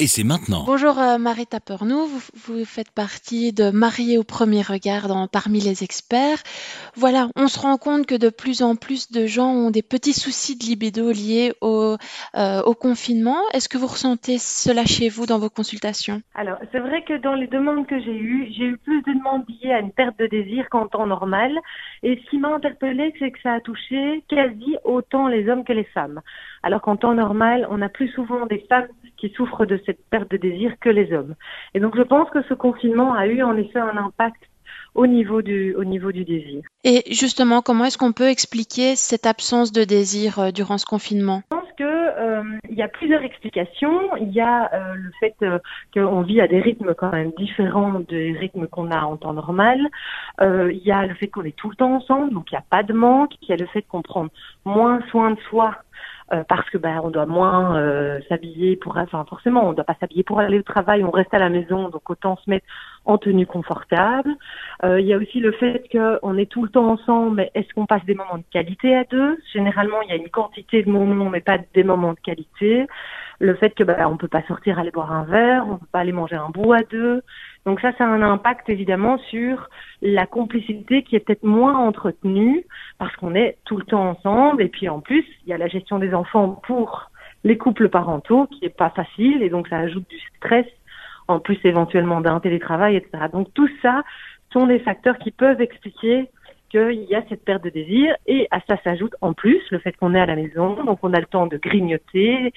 et 0.00 0.06
c'est 0.06 0.24
maintenant. 0.24 0.64
Bonjour 0.64 0.98
euh, 0.98 1.18
Marie 1.18 1.46
Tapernou, 1.46 2.06
vous, 2.06 2.22
vous, 2.34 2.64
faites 2.64 2.90
partie 2.90 3.52
de 3.52 3.70
Mariés 3.70 4.16
au 4.16 4.24
premier 4.24 4.62
regard 4.62 5.08
dans, 5.08 5.28
parmi 5.28 5.60
les 5.60 5.84
experts. 5.84 6.38
Voilà, 6.96 7.28
on 7.36 7.48
se 7.48 7.60
rend 7.60 7.76
compte 7.76 8.06
que 8.06 8.14
de 8.14 8.30
plus 8.30 8.62
en 8.62 8.76
plus 8.76 9.12
de 9.12 9.26
gens 9.26 9.50
ont 9.50 9.70
des 9.70 9.82
petits 9.82 10.14
soucis 10.14 10.56
de 10.56 10.64
libido 10.64 11.10
liés 11.10 11.52
au, 11.60 11.96
euh, 12.34 12.62
au 12.62 12.74
confinement. 12.74 13.36
Est-ce 13.52 13.68
que 13.68 13.76
vous 13.76 13.88
ressentez 13.88 14.38
cela 14.38 14.86
chez 14.86 15.10
vous 15.10 15.26
dans 15.26 15.38
vos 15.38 15.50
consultations? 15.50 16.22
Alors, 16.34 16.56
c'est 16.72 16.80
vrai 16.80 17.02
que 17.02 17.18
dans 17.18 17.34
les 17.34 17.46
demandes 17.46 17.86
que 17.86 18.00
j'ai 18.00 18.16
eues, 18.16 18.48
j'ai 18.56 18.64
eu 18.64 18.78
plus 18.78 19.02
de 19.02 19.12
demandes 19.12 19.44
liées 19.48 19.72
à 19.72 19.80
une 19.80 19.92
perte 19.92 20.18
de 20.18 20.26
désir 20.28 20.70
qu'en 20.70 20.86
temps 20.86 21.06
normal. 21.06 21.52
Et 22.02 22.18
ce 22.24 22.30
qui 22.30 22.38
m'a 22.38 22.54
interpellée, 22.54 23.12
c'est 23.18 23.30
que 23.30 23.40
ça 23.42 23.52
a 23.52 23.60
touché 23.60 24.24
quasi 24.28 24.76
autant 24.84 25.28
les 25.28 25.46
hommes 25.50 25.64
que 25.64 25.74
les 25.74 25.84
femmes. 25.84 26.22
Alors 26.62 26.80
qu'en 26.80 26.96
temps 26.96 27.14
normal, 27.14 27.66
on 27.70 27.82
a 27.82 27.90
plus 27.90 28.08
souvent 28.08 28.46
des 28.46 28.64
femmes 28.68 28.88
qui 29.18 29.30
souffrent 29.36 29.66
de 29.66 29.80
cette 29.90 30.08
perte 30.10 30.30
de 30.30 30.36
désir 30.36 30.72
que 30.80 30.88
les 30.88 31.12
hommes. 31.12 31.34
Et 31.74 31.80
donc 31.80 31.96
je 31.96 32.02
pense 32.02 32.30
que 32.30 32.42
ce 32.48 32.54
confinement 32.54 33.14
a 33.14 33.26
eu 33.26 33.42
en 33.42 33.56
effet 33.56 33.80
un 33.80 33.96
impact 33.96 34.40
au 34.94 35.06
niveau 35.06 35.42
du, 35.42 35.74
au 35.74 35.84
niveau 35.84 36.10
du 36.12 36.24
désir. 36.24 36.62
Et 36.84 37.02
justement, 37.12 37.62
comment 37.62 37.84
est-ce 37.84 37.98
qu'on 37.98 38.12
peut 38.12 38.28
expliquer 38.28 38.96
cette 38.96 39.26
absence 39.26 39.70
de 39.72 39.84
désir 39.84 40.38
euh, 40.38 40.50
durant 40.50 40.78
ce 40.78 40.86
confinement? 40.86 41.42
Je 41.52 41.56
pense 41.56 41.72
que 41.78 41.84
euh, 41.84 42.42
y 42.70 42.82
a 42.82 42.88
plusieurs 42.88 43.22
explications. 43.22 44.16
Il 44.16 44.32
y 44.32 44.40
a 44.40 44.70
euh, 44.72 44.94
le 44.94 45.10
fait 45.20 45.34
euh, 45.42 45.58
qu'on 45.94 46.22
vit 46.22 46.40
à 46.40 46.48
des 46.48 46.60
rythmes 46.60 46.94
quand 46.94 47.12
même 47.12 47.32
différents 47.36 48.00
des 48.00 48.32
rythmes 48.32 48.66
qu'on 48.66 48.90
a 48.90 49.02
en 49.02 49.16
temps 49.16 49.34
normal. 49.34 49.78
Il 50.40 50.82
y 50.84 50.92
a 50.92 51.06
le 51.06 51.14
fait 51.14 51.28
qu'on 51.28 51.44
est 51.44 51.56
tout 51.56 51.68
le 51.68 51.76
temps 51.76 51.94
ensemble, 51.94 52.32
donc 52.32 52.50
il 52.50 52.54
n'y 52.54 52.58
a 52.58 52.64
pas 52.68 52.82
de 52.82 52.92
manque. 52.92 53.32
Il 53.42 53.48
y 53.50 53.52
a 53.52 53.56
le 53.56 53.66
fait 53.66 53.82
qu'on 53.82 54.02
prend 54.02 54.26
moins 54.64 55.00
soin 55.10 55.32
de 55.32 55.40
soi 55.48 55.76
euh, 56.32 56.44
parce 56.48 56.68
que 56.70 56.78
ben 56.78 57.00
on 57.02 57.10
doit 57.10 57.26
moins 57.26 57.76
euh, 57.76 58.20
s'habiller 58.28 58.76
pour 58.76 58.96
enfin 58.96 59.24
forcément 59.28 59.68
on 59.68 59.72
doit 59.72 59.84
pas 59.84 59.96
s'habiller 59.98 60.22
pour 60.22 60.38
aller 60.38 60.58
au 60.58 60.62
travail. 60.62 61.02
On 61.04 61.10
reste 61.10 61.34
à 61.34 61.38
la 61.38 61.48
maison 61.48 61.88
donc 61.88 62.08
autant 62.08 62.36
se 62.36 62.48
mettre 62.48 62.66
en 63.04 63.18
tenue 63.18 63.46
confortable. 63.46 64.34
Euh, 64.84 65.00
il 65.00 65.06
y 65.06 65.14
a 65.14 65.16
aussi 65.16 65.40
le 65.40 65.52
fait 65.52 65.84
qu'on 65.90 66.36
est 66.36 66.46
tout 66.46 66.62
le 66.62 66.68
temps 66.68 66.88
ensemble 66.88 67.36
mais 67.36 67.50
est-ce 67.54 67.72
qu'on 67.74 67.86
passe 67.86 68.04
des 68.04 68.14
moments 68.14 68.38
de 68.38 68.44
qualité 68.50 68.94
à 68.94 69.04
deux? 69.04 69.38
Généralement 69.52 70.02
il 70.02 70.10
y 70.10 70.12
a 70.12 70.16
une 70.16 70.28
quantité 70.28 70.82
de 70.82 70.90
moments 70.90 71.30
mais 71.30 71.40
pas 71.40 71.58
des 71.74 71.84
moments 71.84 72.12
de 72.12 72.20
qualité. 72.20 72.86
Le 73.38 73.54
fait 73.54 73.70
que 73.70 73.84
ben, 73.84 74.06
on 74.06 74.16
peut 74.16 74.28
pas 74.28 74.42
sortir 74.42 74.78
aller 74.78 74.90
boire 74.90 75.12
un 75.12 75.24
verre 75.24 75.64
on 75.66 75.76
peut 75.78 75.86
pas 75.92 76.00
aller 76.00 76.12
manger 76.12 76.36
un 76.36 76.50
bout 76.50 76.72
à 76.72 76.82
deux. 76.90 77.22
Donc 77.66 77.80
ça, 77.80 77.92
ça 77.98 78.04
a 78.04 78.08
un 78.08 78.22
impact 78.22 78.68
évidemment 78.68 79.18
sur 79.30 79.68
la 80.02 80.26
complicité 80.26 81.02
qui 81.02 81.16
est 81.16 81.20
peut-être 81.20 81.44
moins 81.44 81.76
entretenue 81.76 82.64
parce 82.98 83.14
qu'on 83.16 83.34
est 83.34 83.58
tout 83.64 83.76
le 83.76 83.84
temps 83.84 84.10
ensemble. 84.10 84.62
Et 84.62 84.68
puis 84.68 84.88
en 84.88 85.00
plus, 85.00 85.24
il 85.44 85.50
y 85.50 85.52
a 85.52 85.58
la 85.58 85.68
gestion 85.68 85.98
des 85.98 86.14
enfants 86.14 86.60
pour 86.66 87.10
les 87.44 87.58
couples 87.58 87.88
parentaux 87.88 88.46
qui 88.46 88.64
est 88.64 88.76
pas 88.76 88.90
facile 88.90 89.42
et 89.42 89.48
donc 89.48 89.68
ça 89.68 89.78
ajoute 89.78 90.08
du 90.08 90.18
stress 90.36 90.66
en 91.30 91.40
plus 91.40 91.58
éventuellement 91.64 92.20
d'un 92.20 92.40
télétravail, 92.40 92.96
etc. 92.96 93.24
Donc 93.32 93.52
tout 93.54 93.68
ça 93.82 94.02
sont 94.52 94.66
des 94.66 94.80
facteurs 94.80 95.18
qui 95.18 95.30
peuvent 95.30 95.60
expliquer 95.60 96.28
qu'il 96.70 97.04
y 97.04 97.14
a 97.14 97.22
cette 97.28 97.44
perte 97.44 97.64
de 97.64 97.70
désir 97.70 98.14
et 98.26 98.46
à 98.50 98.60
ça 98.68 98.76
s'ajoute 98.84 99.14
en 99.20 99.32
plus 99.32 99.60
le 99.70 99.78
fait 99.78 99.96
qu'on 99.96 100.14
est 100.14 100.20
à 100.20 100.26
la 100.26 100.36
maison, 100.36 100.84
donc 100.84 100.98
on 101.02 101.12
a 101.12 101.20
le 101.20 101.26
temps 101.26 101.46
de 101.46 101.56
grignoter, 101.56 102.52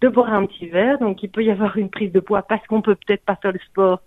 de 0.00 0.08
boire 0.08 0.32
un 0.32 0.46
petit 0.46 0.68
verre, 0.68 0.98
donc 0.98 1.22
il 1.22 1.30
peut 1.30 1.42
y 1.42 1.50
avoir 1.50 1.76
une 1.76 1.90
prise 1.90 2.12
de 2.12 2.20
poids 2.20 2.42
parce 2.42 2.64
qu'on 2.66 2.82
peut 2.82 2.94
peut-être 2.94 3.24
pas 3.24 3.36
faire 3.36 3.52
le 3.52 3.58
sport 3.70 4.00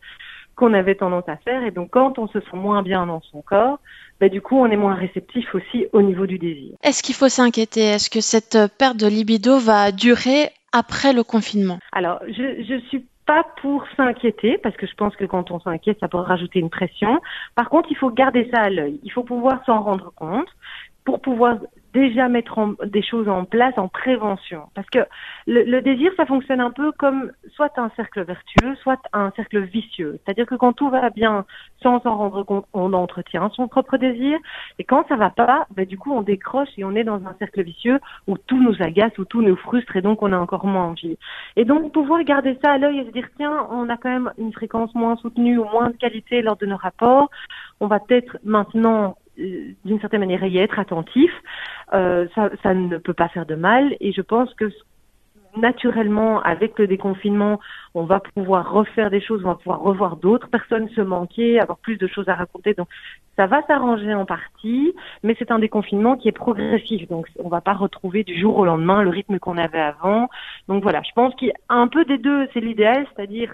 qu'on 0.55 0.73
avait 0.73 0.95
tendance 0.95 1.27
à 1.27 1.37
faire. 1.37 1.63
Et 1.63 1.71
donc, 1.71 1.89
quand 1.91 2.19
on 2.19 2.27
se 2.27 2.39
sent 2.41 2.55
moins 2.55 2.83
bien 2.83 3.05
dans 3.07 3.21
son 3.31 3.41
corps, 3.41 3.79
bah, 4.19 4.27
du 4.27 4.41
coup, 4.41 4.57
on 4.57 4.65
est 4.65 4.75
moins 4.75 4.93
réceptif 4.93 5.55
aussi 5.55 5.85
au 5.93 6.01
niveau 6.01 6.25
du 6.25 6.37
désir. 6.37 6.75
Est-ce 6.83 7.01
qu'il 7.01 7.15
faut 7.15 7.29
s'inquiéter? 7.29 7.81
Est-ce 7.81 8.09
que 8.09 8.19
cette 8.19 8.57
perte 8.77 8.97
de 8.97 9.07
libido 9.07 9.57
va 9.57 9.93
durer 9.93 10.49
après 10.73 11.13
le 11.13 11.23
confinement? 11.23 11.79
Alors, 11.93 12.19
je, 12.27 12.63
je 12.67 12.79
suis 12.89 13.05
pas 13.29 13.45
pour 13.61 13.85
s'inquiéter, 13.95 14.57
parce 14.57 14.75
que 14.75 14.87
je 14.87 14.95
pense 14.95 15.15
que 15.15 15.23
quand 15.23 15.51
on 15.51 15.59
s'inquiète, 15.59 15.99
ça 15.99 16.07
peut 16.07 16.17
rajouter 16.17 16.57
une 16.57 16.71
pression. 16.71 17.21
Par 17.53 17.69
contre, 17.69 17.91
il 17.91 17.95
faut 17.95 18.09
garder 18.09 18.49
ça 18.51 18.61
à 18.63 18.69
l'œil. 18.71 18.99
Il 19.03 19.11
faut 19.11 19.21
pouvoir 19.23 19.63
s'en 19.67 19.83
rendre 19.83 20.11
compte 20.15 20.47
pour 21.05 21.21
pouvoir 21.21 21.57
déjà 21.93 22.27
mettre 22.27 22.75
des 22.85 23.01
choses 23.01 23.27
en 23.27 23.45
place 23.45 23.73
en 23.77 23.87
prévention. 23.87 24.63
Parce 24.75 24.89
que 24.89 24.99
le, 25.47 25.81
désir, 25.81 26.11
ça 26.17 26.25
fonctionne 26.25 26.61
un 26.61 26.71
peu 26.71 26.91
comme 26.91 27.31
soit 27.55 27.77
un 27.77 27.89
cercle 27.95 28.23
vertueux, 28.23 28.75
soit 28.83 29.01
un 29.13 29.31
cercle 29.35 29.59
vicieux. 29.61 30.19
C'est-à-dire 30.23 30.45
que 30.45 30.55
quand 30.55 30.73
tout 30.73 30.89
va 30.89 31.09
bien, 31.09 31.45
sans 31.81 32.01
s'en 32.01 32.15
rendre 32.17 32.43
compte, 32.43 32.65
on 32.73 32.93
entretient 32.93 33.49
son 33.49 33.67
propre 33.67 33.97
désir. 33.97 34.37
Et 34.77 34.83
quand 34.83 35.07
ça 35.07 35.15
va 35.15 35.29
pas, 35.29 35.67
ben, 35.75 35.85
du 35.85 35.97
coup, 35.97 36.13
on 36.13 36.21
décroche 36.21 36.69
et 36.77 36.83
on 36.83 36.95
est 36.95 37.03
dans 37.03 37.25
un 37.25 37.35
cercle 37.39 37.63
vicieux 37.63 37.99
où 38.27 38.37
tout 38.37 38.61
nous 38.61 38.75
agace, 38.81 39.17
où 39.17 39.25
tout 39.25 39.41
nous 39.41 39.55
frustre 39.55 39.95
et 39.95 40.01
donc 40.01 40.21
on 40.21 40.31
a 40.31 40.37
encore 40.37 40.65
moins 40.65 40.87
envie. 40.87 41.17
Et 41.55 41.65
donc, 41.65 41.91
pouvoir 41.91 42.23
garder 42.23 42.57
ça 42.63 42.73
à 42.73 42.77
l'œil 42.77 42.99
et 42.99 43.05
se 43.05 43.11
dire, 43.11 43.27
tiens, 43.37 43.67
on 43.71 43.89
a 43.89 43.97
quand 43.97 44.09
même 44.09 44.31
une 44.37 44.53
fréquence 44.53 44.93
moins 44.93 45.15
soutenue 45.17 45.57
ou 45.57 45.65
moins 45.65 45.89
de 45.89 45.97
qualité 45.97 46.41
lors 46.41 46.57
de 46.57 46.65
nos 46.65 46.77
rapports. 46.77 47.29
On 47.79 47.87
va 47.87 47.99
peut-être 47.99 48.37
maintenant 48.43 49.15
d'une 49.85 49.99
certaine 49.99 50.19
manière 50.19 50.43
y 50.45 50.57
être 50.57 50.79
attentif, 50.79 51.31
euh, 51.93 52.27
ça, 52.35 52.73
ne 52.73 52.97
peut 52.97 53.13
pas 53.13 53.29
faire 53.29 53.45
de 53.45 53.55
mal. 53.55 53.95
Et 53.99 54.11
je 54.11 54.21
pense 54.21 54.53
que 54.53 54.71
naturellement, 55.55 56.41
avec 56.41 56.77
le 56.77 56.85
déconfinement, 56.85 57.59
on 57.95 58.03
va 58.03 58.19
pouvoir 58.19 58.71
refaire 58.71 59.09
des 59.09 59.21
choses, 59.21 59.41
on 59.43 59.47
va 59.47 59.55
pouvoir 59.55 59.81
revoir 59.81 60.15
d'autres 60.17 60.47
personnes 60.47 60.89
se 60.89 61.01
manquer, 61.01 61.59
avoir 61.59 61.79
plus 61.79 61.97
de 61.97 62.07
choses 62.07 62.29
à 62.29 62.35
raconter. 62.35 62.73
Donc, 62.75 62.87
ça 63.35 63.47
va 63.47 63.65
s'arranger 63.65 64.13
en 64.13 64.25
partie, 64.25 64.93
mais 65.23 65.35
c'est 65.39 65.51
un 65.51 65.59
déconfinement 65.59 66.17
qui 66.17 66.27
est 66.27 66.33
progressif. 66.33 67.07
Donc, 67.07 67.27
on 67.39 67.49
va 67.49 67.61
pas 67.61 67.73
retrouver 67.73 68.23
du 68.23 68.39
jour 68.39 68.57
au 68.57 68.65
lendemain 68.65 69.01
le 69.01 69.09
rythme 69.09 69.39
qu'on 69.39 69.57
avait 69.57 69.79
avant. 69.79 70.29
Donc 70.67 70.83
voilà, 70.83 71.01
je 71.01 71.11
pense 71.15 71.33
qu'il 71.35 71.51
peu 71.87 72.05
des 72.05 72.17
deux, 72.17 72.47
c'est 72.53 72.59
l'idéal, 72.59 73.07
c'est-à-dire 73.15 73.53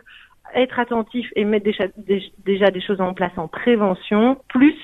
être 0.53 0.79
attentif 0.79 1.27
et 1.35 1.43
mettre 1.43 1.65
déjà 2.45 2.71
des 2.71 2.81
choses 2.81 3.01
en 3.01 3.13
place 3.13 3.31
en 3.37 3.47
prévention, 3.47 4.37
plus 4.47 4.75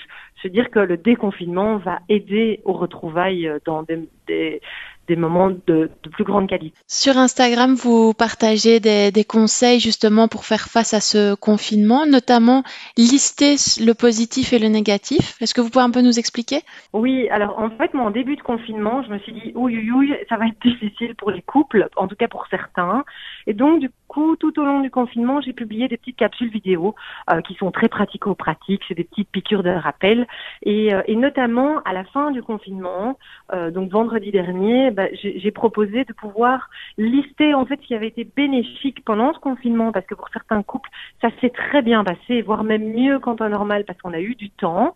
se 0.42 0.48
dire 0.48 0.70
que 0.70 0.80
le 0.80 0.98
déconfinement 0.98 1.78
va 1.78 2.00
aider 2.10 2.62
aux 2.66 2.74
retrouvailles 2.74 3.48
euh, 3.48 3.60
dans 3.66 3.84
des, 3.84 4.08
des, 4.28 4.62
des 5.08 5.16
moments 5.16 5.50
de, 5.50 5.90
de, 6.04 6.10
plus 6.10 6.24
grande 6.24 6.48
qualité. 6.48 6.78
Sur 6.88 7.18
Instagram, 7.18 7.76
vous 7.76 8.14
partagez 8.14 8.80
des, 8.80 9.12
des, 9.12 9.24
conseils 9.24 9.80
justement 9.80 10.28
pour 10.28 10.46
faire 10.46 10.68
face 10.68 10.94
à 10.94 11.02
ce 11.02 11.36
confinement, 11.36 12.06
notamment 12.06 12.64
lister 12.98 13.56
le 13.84 13.94
positif 13.94 14.54
et 14.54 14.60
le 14.60 14.68
négatif. 14.68 15.36
Est-ce 15.42 15.54
que 15.54 15.62
vous 15.62 15.70
pouvez 15.70 15.84
un 15.84 15.92
peu 15.92 16.02
nous 16.02 16.18
expliquer? 16.18 16.62
Oui, 16.94 17.28
alors 17.30 17.60
en 17.60 17.70
fait, 17.72 17.94
moi, 17.94 18.06
en 18.06 18.12
début 18.12 18.36
de 18.36 18.42
confinement, 18.42 19.04
je 19.04 19.10
me 19.10 19.20
suis 19.20 19.34
dit, 19.34 19.52
ouïe, 19.56 19.92
ouïe, 19.92 20.16
ça 20.30 20.38
va 20.38 20.48
être 20.48 20.62
difficile 20.64 21.16
pour 21.16 21.32
les 21.32 21.42
couples, 21.42 21.90
en 21.98 22.08
tout 22.08 22.16
cas 22.16 22.28
pour 22.28 22.48
certains. 22.50 23.04
Et 23.48 23.54
donc, 23.54 23.80
du 23.80 23.90
coup, 24.08 24.36
tout 24.36 24.58
au 24.60 24.64
long 24.64 24.82
du 24.82 24.92
confinement, 24.92 25.42
j'ai 25.42 25.54
publié 25.54 25.88
des 25.88 25.98
petites 25.98 26.18
capsules 26.18 26.50
vidéo 26.50 26.96
euh, 27.30 27.42
qui 27.42 27.56
sont 27.56 27.72
très 27.72 27.90
pratico-pratiques. 27.90 28.84
C'est 28.88 28.96
des 28.96 29.04
petites 29.04 29.30
piqûres 29.30 29.64
de 29.64 29.70
rappel. 29.70 30.28
Et, 30.64 30.94
euh, 30.94 31.02
et, 31.08 31.16
notamment, 31.16 31.82
à 31.86 31.94
la 31.94 32.04
fin 32.06 32.32
du 32.32 32.42
confinement, 32.44 33.18
euh, 33.54 33.72
donc 33.72 33.92
vendredi 33.92 34.32
dernier, 34.32 34.92
bah, 34.92 35.08
j'ai 35.14 35.52
proposé 35.52 36.06
de 36.06 36.14
pouvoir 36.14 36.70
lister 36.98 37.54
en 37.54 37.66
fait 37.66 37.80
ce 37.82 37.88
qui 37.88 37.96
avait 37.96 38.08
été 38.08 38.24
bénéfique 38.24 39.04
pendant 39.04 39.34
ce 39.34 39.40
confinement, 39.40 39.92
parce 39.92 40.06
que 40.06 40.16
pour 40.16 40.30
certains 40.30 40.64
couples, 40.64 40.90
ça 41.22 41.30
s'est 41.40 41.50
très 41.50 41.82
bien 41.82 42.04
passé, 42.04 42.42
voire 42.42 42.64
même 42.64 42.94
mieux 42.94 43.20
qu'en 43.20 43.36
temps 43.36 43.50
normal, 43.50 43.86
parce 43.86 44.00
qu'on 44.02 44.14
a 44.14 44.20
eu 44.20 44.36
du 44.36 44.50
temps. 44.50 44.94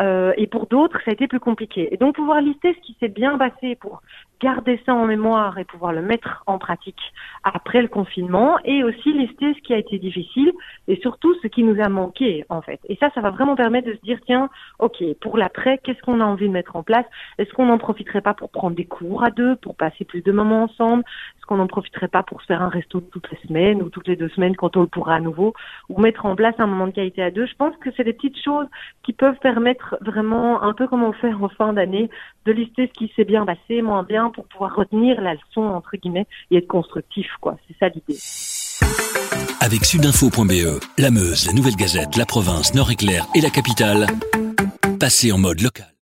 Euh, 0.00 0.32
et 0.36 0.46
pour 0.46 0.66
d'autres, 0.66 0.98
ça 1.04 1.10
a 1.10 1.14
été 1.14 1.26
plus 1.26 1.40
compliqué. 1.40 1.92
Et 1.92 1.96
donc, 1.96 2.14
pouvoir 2.14 2.40
lister 2.40 2.74
ce 2.74 2.80
qui 2.80 2.96
s'est 3.00 3.08
bien 3.08 3.36
passé 3.38 3.76
pour 3.76 4.02
garder 4.40 4.80
ça 4.86 4.94
en 4.94 5.06
mémoire 5.06 5.58
et 5.58 5.64
pouvoir 5.64 5.92
le 5.92 6.02
mettre 6.02 6.42
en 6.46 6.58
pratique 6.58 7.00
après 7.42 7.82
le 7.82 7.88
confinement 7.88 8.56
et 8.64 8.84
aussi 8.84 9.12
lister 9.12 9.54
ce 9.54 9.60
qui 9.62 9.74
a 9.74 9.78
été 9.78 9.98
difficile 9.98 10.52
et 10.86 10.96
surtout 11.00 11.34
ce 11.42 11.48
qui 11.48 11.64
nous 11.64 11.80
a 11.82 11.88
manqué 11.88 12.44
en 12.48 12.62
fait. 12.62 12.80
Et 12.88 12.96
ça, 12.96 13.10
ça 13.14 13.20
va 13.20 13.30
vraiment 13.30 13.56
permettre 13.56 13.88
de 13.88 13.94
se 13.94 14.00
dire 14.00 14.18
tiens, 14.26 14.48
ok, 14.78 15.02
pour 15.20 15.36
l'après, 15.36 15.78
qu'est-ce 15.78 16.00
qu'on 16.02 16.20
a 16.20 16.24
envie 16.24 16.46
de 16.46 16.52
mettre 16.52 16.76
en 16.76 16.82
place? 16.82 17.06
Est-ce 17.38 17.52
qu'on 17.52 17.66
n'en 17.66 17.78
profiterait 17.78 18.20
pas 18.20 18.34
pour 18.34 18.50
prendre 18.50 18.76
des 18.76 18.84
cours 18.84 19.24
à 19.24 19.30
deux, 19.30 19.56
pour 19.56 19.76
passer 19.76 20.04
plus 20.04 20.22
de 20.22 20.32
moments 20.32 20.64
ensemble? 20.64 21.04
Est-ce 21.36 21.46
qu'on 21.46 21.56
n'en 21.56 21.66
profiterait 21.66 22.08
pas 22.08 22.22
pour 22.22 22.40
se 22.40 22.46
faire 22.46 22.62
un 22.62 22.68
resto 22.68 23.00
toutes 23.00 23.30
les 23.30 23.38
semaines 23.46 23.82
ou 23.82 23.88
toutes 23.88 24.08
les 24.08 24.16
deux 24.16 24.28
semaines 24.30 24.56
quand 24.56 24.76
on 24.76 24.82
le 24.82 24.86
pourra 24.86 25.16
à 25.16 25.20
nouveau? 25.20 25.54
Ou 25.88 26.00
mettre 26.00 26.26
en 26.26 26.36
place 26.36 26.54
un 26.58 26.66
moment 26.66 26.86
de 26.86 26.92
qualité 26.92 27.22
à 27.22 27.30
deux? 27.30 27.46
Je 27.46 27.54
pense 27.54 27.76
que 27.78 27.90
c'est 27.96 28.04
des 28.04 28.12
petites 28.12 28.42
choses 28.42 28.66
qui 29.02 29.12
peuvent 29.12 29.38
permettre 29.40 29.96
vraiment, 30.00 30.62
un 30.62 30.72
peu 30.72 30.86
comme 30.86 31.02
on 31.02 31.12
fait 31.12 31.32
en 31.32 31.48
fin 31.48 31.72
d'année, 31.72 32.10
de 32.44 32.52
lister 32.52 32.86
ce 32.86 32.98
qui 32.98 33.12
s'est 33.16 33.24
bien 33.24 33.44
passé, 33.44 33.82
moins 33.82 34.02
bien 34.02 34.30
pour 34.30 34.46
pouvoir 34.46 34.74
retenir 34.74 35.20
la 35.20 35.34
leçon 35.34 35.62
entre 35.62 35.96
guillemets 35.96 36.26
et 36.50 36.58
être 36.58 36.68
constructif 36.68 37.28
quoi. 37.40 37.56
C'est 37.66 37.76
ça 37.78 37.88
l'idée. 37.88 38.18
Avec 39.60 39.84
sudinfo.be, 39.84 40.80
la 40.98 41.10
Meuse, 41.10 41.46
la 41.46 41.52
Nouvelle 41.52 41.76
Gazette, 41.76 42.16
la 42.16 42.24
province, 42.24 42.74
Nord-Éclair 42.74 43.26
et 43.34 43.40
la 43.40 43.50
capitale, 43.50 44.06
passez 44.98 45.32
en 45.32 45.38
mode 45.38 45.60
local. 45.60 45.97